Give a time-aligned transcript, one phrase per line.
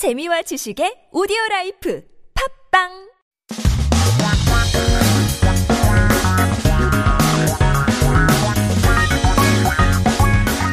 [0.00, 2.02] 재미와 지식의 오디오 라이프
[2.72, 2.88] 팝빵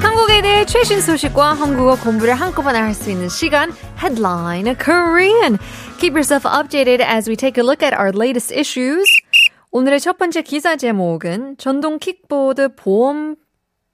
[0.02, 5.58] 한국에 대해 최신 소식과 한국어 공부를 한꺼번에 할 수 있는 시간 Headline Korean.
[6.00, 9.12] Keep yourself updated as we take a look at our latest issues.
[9.72, 13.36] 오늘의 첫 번째 기사 제목은 전동 킥보드 보험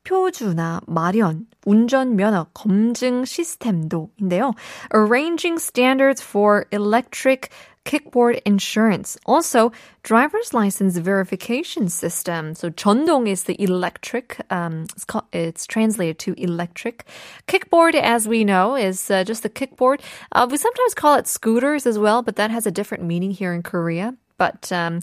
[0.03, 4.54] 표주나 마련, 운전 면허 검증 시스템도인데요.
[4.92, 7.50] Arranging standards for electric
[7.88, 9.16] kickboard insurance.
[9.24, 12.54] Also, driver's license verification system.
[12.54, 14.36] So 전동 is the electric.
[14.50, 17.06] Um, it's, called, it's translated to electric.
[17.46, 20.00] Kickboard, as we know, is uh, just the kickboard.
[20.32, 23.54] Uh, we sometimes call it scooters as well, but that has a different meaning here
[23.54, 24.14] in Korea.
[24.37, 24.99] But um,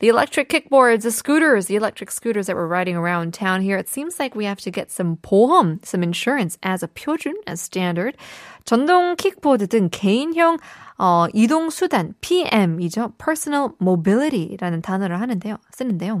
[0.00, 3.88] the electric kickboards, the scooters, the electric scooters that we're riding around town here, it
[3.88, 8.16] seems like we have to get some 보험, some insurance as a 표준, as standard.
[8.64, 10.58] 전동 킥보드 등 개인형
[10.96, 13.12] 어, 이동 수단 PM이죠.
[13.18, 15.56] Personal Mobility라는 단어를 하는데요.
[15.70, 16.20] 쓰는데요.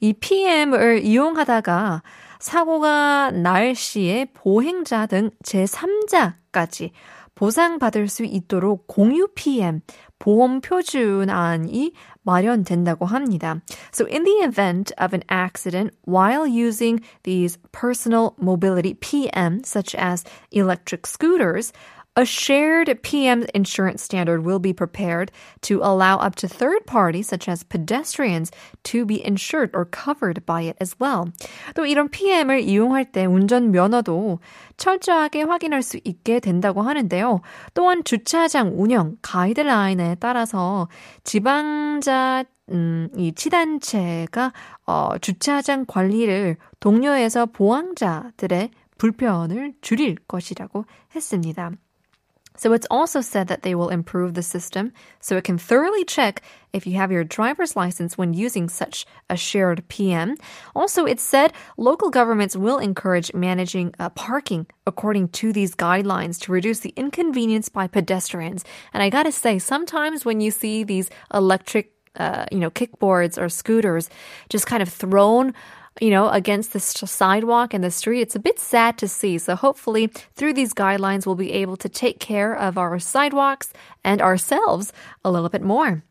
[0.00, 2.02] 이 PM을 이용하다가
[2.38, 6.90] 사고가 날 시에 보행자 등 제3자까지
[7.34, 9.80] 보상받을 수 있도록 공유 PM
[10.18, 13.60] 보험 표준안이 마련된다고 합니다.
[13.92, 20.24] So in the event of an accident while using these personal mobility PM such as
[20.50, 21.72] electric scooters,
[22.16, 27.48] a shared PM insurance standard will be prepared to allow up to third parties, such
[27.48, 28.52] as pedestrians,
[28.84, 31.26] to be insured or covered by it as well.
[31.74, 34.38] 또 이런 PM을 이용할 때 운전 면허도
[34.76, 37.40] 철저하게 확인할 수 있게 된다고 하는데요.
[37.74, 40.88] 또한 주차장 운영 가이드라인에 따라서
[41.24, 44.52] 지방자 음, 이 치단체가
[44.86, 51.72] 어, 주차장 관리를 독려해서 보행자들의 불편을 줄일 것이라고 했습니다.
[52.56, 56.40] So it's also said that they will improve the system so it can thoroughly check
[56.72, 60.36] if you have your driver's license when using such a shared PM.
[60.74, 66.52] Also, it's said local governments will encourage managing uh, parking according to these guidelines to
[66.52, 68.64] reduce the inconvenience by pedestrians.
[68.92, 73.48] And I gotta say, sometimes when you see these electric, uh, you know, kickboards or
[73.48, 74.08] scooters
[74.48, 75.54] just kind of thrown
[75.99, 78.21] you know, against the sidewalk and the street.
[78.21, 79.37] It's a bit sad to see.
[79.37, 83.73] So hopefully through these guidelines, we'll be able to take care of our sidewalks
[84.03, 84.93] and ourselves
[85.23, 86.03] a little bit more.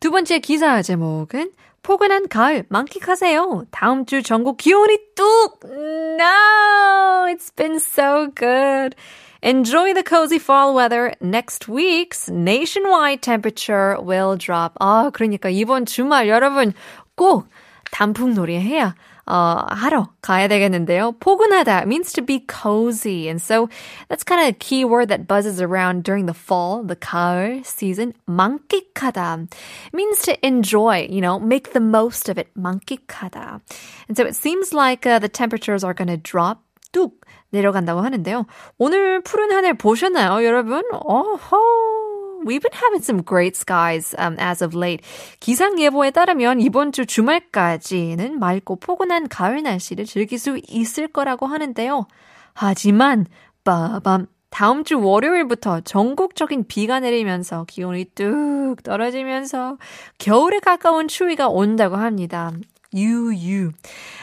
[0.00, 3.66] 두 번째 기사 제목은 포근한 가을 만끽하세요.
[3.70, 5.60] 다음 주 전국 기온이 뚝!
[5.64, 7.26] No!
[7.28, 8.96] It's been so good.
[9.42, 11.14] Enjoy the cozy fall weather.
[11.20, 14.74] Next week's nationwide temperature will drop.
[14.80, 16.74] 아, 그러니까 이번 주말 여러분
[17.14, 17.46] 꼭
[17.90, 18.94] 단풍놀이 해야
[19.28, 21.12] 어, 하러 가야 되겠는데요.
[21.18, 23.28] 포근하다 means to be cozy.
[23.28, 23.68] And so
[24.08, 28.14] that's kind of a key word that buzzes around during the fall, the 가을 season.
[28.28, 29.48] 만끽하다
[29.92, 32.48] means to enjoy, you know, make the most of it.
[32.54, 33.60] 만끽하다.
[34.08, 36.62] And so it seems like uh, the temperatures are going to drop
[36.92, 38.46] 뚝 내려간다고 하는데요.
[38.78, 40.82] 오늘 푸른 하늘 보셨나요, 여러분?
[40.92, 41.89] 어허.
[42.45, 45.03] We've been having some great skies um, as of late.
[45.39, 52.07] 기상 예보에 따르면 이번 주 주말까지는 맑고 포근한 가을 날씨를 즐길 수 있을 거라고 하는데요.
[52.53, 53.25] 하지만
[53.63, 59.77] 빠밤 다음 주 월요일부터 전국적인 비가 내리면서 기온이 뚝 떨어지면서
[60.17, 62.51] 겨울에 가까운 추위가 온다고 합니다.
[62.93, 63.71] You.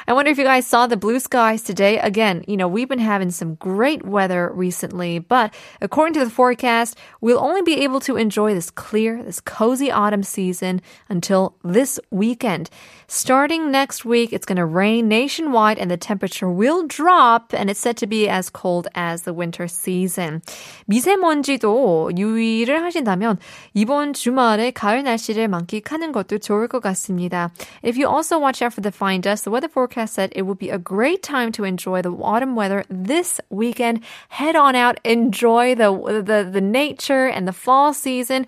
[0.08, 2.00] I wonder if you guys saw the blue skies today.
[2.00, 6.98] Again, you know, we've been having some great weather recently, but according to the forecast,
[7.22, 12.70] we'll only be able to enjoy this clear, this cozy autumn season until this weekend.
[13.08, 17.80] Starting next week, it's going to rain nationwide and the temperature will drop and it's
[17.80, 20.42] said to be as cold as the winter season.
[20.90, 23.38] 미세먼지도 유의를 하신다면
[23.74, 27.52] 이번 주말에 가을 날씨를 만끽하는 것도 좋을 것 같습니다.
[27.84, 30.60] If you also watch out for the fine dust, the weather forecast said it would
[30.60, 34.02] be a great time to enjoy the autumn weather this weekend.
[34.30, 35.92] Head on out, enjoy the
[36.24, 38.46] the, the nature and the fall season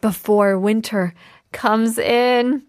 [0.00, 1.14] before winter
[1.52, 2.62] comes in.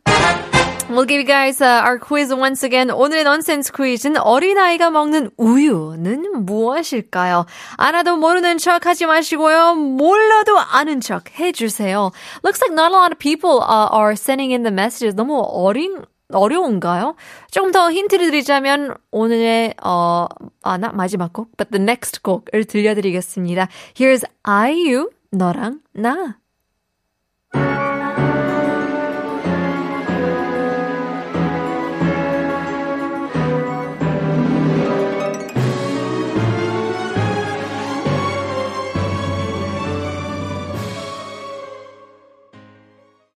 [0.89, 2.89] We'll give you guys uh, our quiz once again.
[2.89, 7.45] 오늘의 넌센스 퀴즈는 어린아이가 먹는 우유는 무엇일까요?
[7.77, 9.75] 알아도 모르는 척 하지 마시고요.
[9.75, 12.11] 몰라도 아는 척 해주세요.
[12.43, 15.15] Looks like not a lot of people uh, are sending in the messages.
[15.15, 17.14] 너무 어린 어려운가요?
[17.50, 20.26] 조금 더 힌트를 드리자면 오늘의 어,
[20.62, 23.68] 아, 나 마지막 곡, but the next 곡을 들려드리겠습니다.
[23.94, 26.38] Here's IU, 너랑 나.